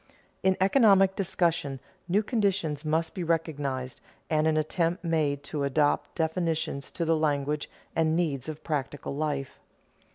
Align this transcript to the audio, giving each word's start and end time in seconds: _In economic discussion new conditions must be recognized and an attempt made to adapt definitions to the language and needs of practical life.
_In 0.41 0.57
economic 0.59 1.15
discussion 1.15 1.79
new 2.07 2.23
conditions 2.23 2.83
must 2.83 3.13
be 3.13 3.23
recognized 3.23 4.01
and 4.31 4.47
an 4.47 4.57
attempt 4.57 5.03
made 5.03 5.43
to 5.43 5.61
adapt 5.63 6.15
definitions 6.15 6.89
to 6.89 7.05
the 7.05 7.15
language 7.15 7.69
and 7.95 8.15
needs 8.15 8.49
of 8.49 8.63
practical 8.63 9.15
life. 9.15 9.59